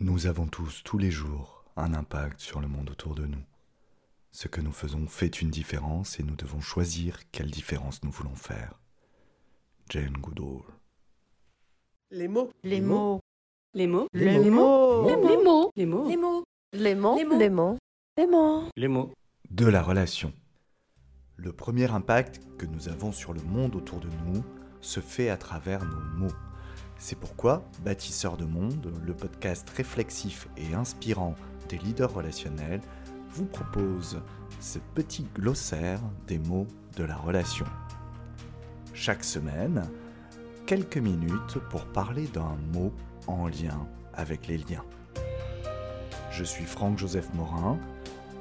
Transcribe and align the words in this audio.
Nous 0.00 0.26
avons 0.26 0.46
tous, 0.46 0.82
tous 0.84 0.98
les 0.98 1.10
jours, 1.10 1.64
un 1.76 1.94
impact 1.94 2.40
sur 2.40 2.60
le 2.60 2.68
monde 2.68 2.90
autour 2.90 3.14
de 3.14 3.24
nous. 3.26 3.42
Ce 4.30 4.48
que 4.48 4.60
nous 4.60 4.72
faisons 4.72 5.06
fait 5.06 5.40
une 5.40 5.50
différence 5.50 6.20
et 6.20 6.22
nous 6.22 6.36
devons 6.36 6.60
choisir 6.60 7.18
quelle 7.30 7.50
différence 7.50 8.02
nous 8.02 8.10
voulons 8.10 8.34
faire. 8.34 8.78
Jane 9.88 10.12
Goodall. 10.18 10.62
Les 12.10 12.28
mots. 12.28 12.50
Les 12.62 12.80
mots. 12.80 13.20
Les 13.72 13.86
mots. 13.86 14.06
Les 14.12 14.38
Les 14.42 14.50
mots. 14.50 15.04
mots. 15.04 15.06
Les 15.06 15.16
mots. 15.16 15.72
Les 15.76 15.86
mots. 15.86 16.06
Les 16.08 16.16
mots. 16.16 16.36
Les 16.72 16.94
mots. 16.94 17.16
Les 17.16 17.24
mots. 17.24 17.38
Les 17.38 17.48
mots. 17.50 17.78
Les 18.18 18.26
mots. 18.26 18.68
Les 18.76 18.88
mots. 18.88 19.12
De 19.50 19.66
la 19.66 19.82
relation. 19.82 20.32
Le 21.36 21.52
premier 21.52 21.90
impact 21.90 22.40
que 22.58 22.66
nous 22.66 22.88
avons 22.88 23.12
sur 23.12 23.32
le 23.32 23.42
monde 23.42 23.76
autour 23.76 24.00
de 24.00 24.08
nous 24.26 24.44
se 24.80 25.00
fait 25.00 25.28
à 25.30 25.36
travers 25.36 25.84
nos 25.84 26.00
mots. 26.18 26.34
C'est 26.98 27.18
pourquoi 27.18 27.62
Bâtisseurs 27.84 28.36
de 28.36 28.44
Monde, 28.44 28.92
le 29.04 29.12
podcast 29.12 29.68
réflexif 29.70 30.48
et 30.56 30.74
inspirant 30.74 31.34
des 31.68 31.78
leaders 31.78 32.12
relationnels, 32.12 32.80
vous 33.30 33.44
propose 33.44 34.22
ce 34.60 34.78
petit 34.94 35.26
glossaire 35.34 36.00
des 36.26 36.38
mots 36.38 36.66
de 36.96 37.04
la 37.04 37.16
relation. 37.16 37.66
Chaque 38.94 39.24
semaine, 39.24 39.82
quelques 40.64 40.96
minutes 40.96 41.58
pour 41.70 41.84
parler 41.84 42.26
d'un 42.28 42.56
mot 42.72 42.92
en 43.26 43.46
lien 43.46 43.86
avec 44.14 44.46
les 44.46 44.56
liens. 44.56 44.84
Je 46.30 46.44
suis 46.44 46.64
Franck-Joseph 46.64 47.32
Morin, 47.34 47.78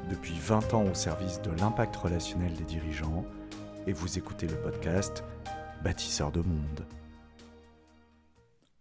depuis 0.09 0.35
20 0.39 0.73
ans 0.73 0.83
au 0.83 0.93
service 0.93 1.41
de 1.41 1.51
l'impact 1.59 1.95
relationnel 1.95 2.53
des 2.53 2.63
dirigeants, 2.63 3.25
et 3.85 3.91
vous 3.91 4.17
écoutez 4.17 4.47
le 4.47 4.55
podcast 4.55 5.23
Bâtisseurs 5.83 6.31
de 6.31 6.39
Monde. 6.39 6.85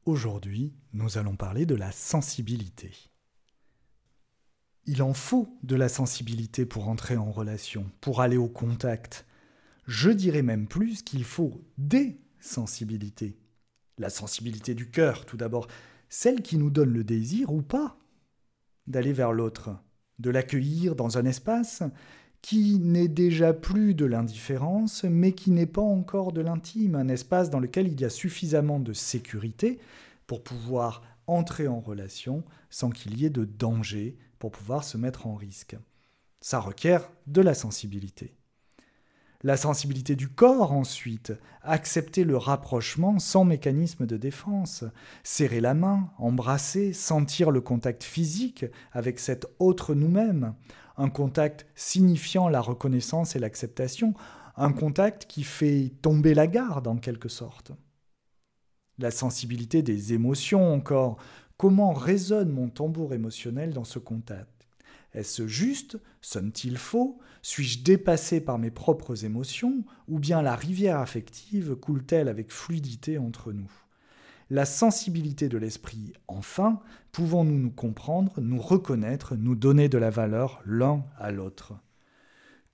Aujourd'hui, 0.07 0.75
nous 0.93 1.17
allons 1.17 1.35
parler 1.35 1.65
de 1.65 1.75
la 1.75 1.91
sensibilité. 1.91 2.93
Il 4.85 5.03
en 5.03 5.15
faut 5.15 5.59
de 5.63 5.77
la 5.77 5.89
sensibilité 5.89 6.67
pour 6.67 6.89
entrer 6.89 7.17
en 7.17 7.31
relation, 7.31 7.91
pour 8.03 8.21
aller 8.21 8.37
au 8.37 8.49
contact. 8.49 9.25
Je 9.87 10.11
dirais 10.11 10.43
même 10.43 10.69
plus 10.69 11.03
qu'il 11.03 11.25
faut 11.25 11.65
des 11.79 12.21
sensibilités. 12.39 13.39
La 13.97 14.11
sensibilité 14.11 14.75
du 14.75 14.91
cœur, 14.91 15.25
tout 15.25 15.39
d'abord, 15.39 15.69
celle 16.11 16.43
qui 16.43 16.59
nous 16.59 16.69
donne 16.69 16.93
le 16.93 17.03
désir 17.03 17.51
ou 17.51 17.63
pas 17.63 17.97
d'aller 18.87 19.15
vers 19.15 19.33
l'autre, 19.33 19.71
de 20.19 20.29
l'accueillir 20.29 20.97
dans 20.97 21.17
un 21.17 21.25
espace 21.25 21.83
qui 22.45 22.79
n'est 22.79 23.09
déjà 23.09 23.55
plus 23.55 23.95
de 23.95 24.05
l'indifférence, 24.05 25.05
mais 25.05 25.33
qui 25.33 25.51
n'est 25.51 25.65
pas 25.65 25.81
encore 25.81 26.31
de 26.31 26.43
l'intime, 26.43 26.95
un 26.95 27.09
espace 27.09 27.49
dans 27.49 27.59
lequel 27.59 27.89
il 27.89 27.99
y 27.99 28.05
a 28.05 28.11
suffisamment 28.11 28.81
de 28.81 28.93
sécurité 28.93 29.79
pour 30.27 30.45
pouvoir 30.45 31.01
entrer 31.27 31.69
en 31.69 31.81
relation 31.81 32.45
sans 32.69 32.91
qu'il 32.91 33.19
y 33.19 33.25
ait 33.25 33.31
de 33.31 33.47
danger, 33.47 34.19
pour 34.39 34.51
pouvoir 34.51 34.85
se 34.85 34.99
mettre 34.99 35.27
en 35.27 35.37
risque. 35.37 35.75
Ça 36.43 36.61
requiert 36.61 37.11
de 37.27 37.41
la 37.41 37.55
sensibilité. 37.55 38.35
La 39.43 39.57
sensibilité 39.57 40.15
du 40.15 40.29
corps 40.29 40.73
ensuite, 40.73 41.33
accepter 41.63 42.25
le 42.25 42.37
rapprochement 42.37 43.19
sans 43.19 43.45
mécanisme 43.45 44.05
de 44.05 44.19
défense, 44.19 44.85
serrer 45.23 45.63
la 45.63 45.73
main, 45.73 46.11
embrasser, 46.19 46.93
sentir 46.93 47.51
le 47.51 47.63
contact 47.63 48.05
physique 48.05 48.67
avec 48.93 49.19
cet 49.19 49.47
autre 49.59 49.95
nous-mêmes, 49.95 50.55
un 50.97 51.09
contact 51.09 51.67
signifiant 51.75 52.49
la 52.49 52.61
reconnaissance 52.61 53.37
et 53.37 53.39
l'acceptation, 53.39 54.15
un 54.57 54.73
contact 54.73 55.27
qui 55.27 55.43
fait 55.43 55.93
tomber 56.03 56.35
la 56.35 56.47
garde 56.47 56.87
en 56.87 56.97
quelque 56.97 57.29
sorte. 57.29 57.73
La 58.99 59.11
sensibilité 59.11 59.83
des 59.83 60.13
émotions 60.13 60.73
encore, 60.73 61.17
comment 61.57 61.93
résonne 61.93 62.51
mon 62.51 62.69
tambour 62.69 63.13
émotionnel 63.13 63.73
dans 63.73 63.85
ce 63.85 63.99
contact? 63.99 64.69
Est-ce 65.13 65.47
juste? 65.47 65.99
Sonne-t-il 66.21 66.77
faux? 66.77 67.19
Suis-je 67.43 67.83
dépassé 67.83 68.41
par 68.41 68.59
mes 68.59 68.71
propres 68.71 69.25
émotions? 69.25 69.85
Ou 70.09 70.19
bien 70.19 70.43
la 70.43 70.57
rivière 70.57 70.99
affective 70.99 71.77
coule-t-elle 71.77 72.29
avec 72.29 72.53
fluidité 72.53 73.19
entre 73.19 73.53
nous? 73.53 73.71
La 74.51 74.67
sensibilité 74.67 75.49
de 75.49 75.57
l'esprit, 75.57 76.13
enfin, 76.29 76.81
pouvons-nous 77.13 77.59
nous 77.59 77.71
comprendre, 77.71 78.41
nous 78.41 78.61
reconnaître, 78.61 79.37
nous 79.37 79.55
donner 79.55 79.89
de 79.89 79.97
la 79.97 80.11
valeur 80.11 80.61
l'un 80.67 81.05
à 81.19 81.31
l'autre 81.31 81.75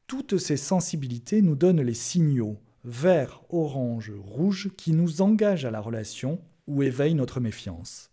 Toutes 0.08 0.38
ces 0.38 0.56
sensibilités 0.56 1.42
nous 1.42 1.54
donnent 1.54 1.82
les 1.82 1.94
signaux, 1.94 2.60
vert, 2.84 3.42
orange, 3.50 4.12
rouge, 4.18 4.70
qui 4.76 4.92
nous 4.92 5.22
engagent 5.22 5.64
à 5.64 5.70
la 5.70 5.80
relation 5.80 6.40
ou 6.66 6.82
éveillent 6.82 7.14
notre 7.14 7.38
méfiance. 7.38 8.10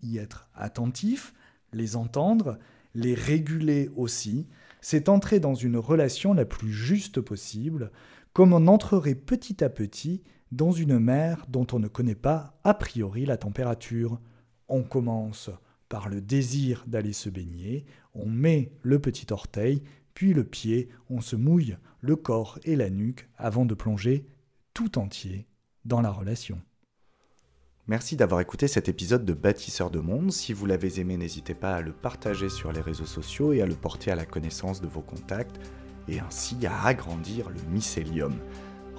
Y 0.00 0.16
être 0.16 0.48
attentif, 0.54 1.34
les 1.74 1.94
entendre, 1.94 2.58
les 2.94 3.14
réguler 3.14 3.90
aussi, 3.96 4.48
c'est 4.80 5.10
entrer 5.10 5.40
dans 5.40 5.54
une 5.54 5.76
relation 5.76 6.32
la 6.32 6.46
plus 6.46 6.72
juste 6.72 7.20
possible, 7.20 7.90
comme 8.32 8.52
on 8.54 8.66
entrerait 8.66 9.14
petit 9.14 9.62
à 9.62 9.68
petit 9.68 10.22
dans 10.52 10.72
une 10.72 10.98
mer 10.98 11.44
dont 11.48 11.66
on 11.72 11.78
ne 11.78 11.88
connaît 11.88 12.14
pas 12.14 12.58
a 12.64 12.74
priori 12.74 13.26
la 13.26 13.36
température. 13.36 14.20
On 14.68 14.82
commence 14.82 15.50
par 15.88 16.08
le 16.08 16.20
désir 16.20 16.84
d'aller 16.86 17.12
se 17.12 17.30
baigner, 17.30 17.86
on 18.14 18.26
met 18.26 18.72
le 18.82 18.98
petit 18.98 19.26
orteil, 19.32 19.82
puis 20.14 20.34
le 20.34 20.44
pied, 20.44 20.88
on 21.08 21.20
se 21.20 21.36
mouille 21.36 21.76
le 22.00 22.16
corps 22.16 22.58
et 22.64 22.76
la 22.76 22.90
nuque 22.90 23.28
avant 23.36 23.64
de 23.64 23.74
plonger 23.74 24.26
tout 24.74 24.98
entier 24.98 25.46
dans 25.84 26.00
la 26.00 26.10
relation. 26.10 26.60
Merci 27.86 28.16
d'avoir 28.16 28.42
écouté 28.42 28.68
cet 28.68 28.90
épisode 28.90 29.24
de 29.24 29.32
Bâtisseurs 29.32 29.90
de 29.90 29.98
Monde. 29.98 30.30
Si 30.30 30.52
vous 30.52 30.66
l'avez 30.66 31.00
aimé, 31.00 31.16
n'hésitez 31.16 31.54
pas 31.54 31.76
à 31.76 31.80
le 31.80 31.92
partager 31.92 32.50
sur 32.50 32.70
les 32.70 32.82
réseaux 32.82 33.06
sociaux 33.06 33.54
et 33.54 33.62
à 33.62 33.66
le 33.66 33.74
porter 33.74 34.10
à 34.10 34.14
la 34.14 34.26
connaissance 34.26 34.82
de 34.82 34.86
vos 34.86 35.00
contacts, 35.00 35.58
et 36.06 36.20
ainsi 36.20 36.58
à 36.66 36.84
agrandir 36.84 37.48
le 37.48 37.60
mycélium. 37.70 38.34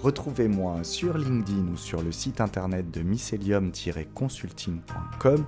Retrouvez-moi 0.01 0.85
sur 0.85 1.17
LinkedIn 1.17 1.73
ou 1.73 1.77
sur 1.77 2.01
le 2.01 2.13
site 2.13 2.39
internet 2.39 2.89
de 2.89 3.01
mycelium-consulting.com 3.01 5.43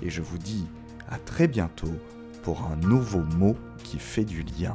et 0.00 0.10
je 0.10 0.22
vous 0.22 0.38
dis 0.38 0.64
à 1.08 1.18
très 1.18 1.48
bientôt 1.48 1.92
pour 2.44 2.62
un 2.62 2.76
nouveau 2.76 3.24
mot 3.36 3.56
qui 3.82 3.98
fait 3.98 4.24
du 4.24 4.44
lien. 4.44 4.74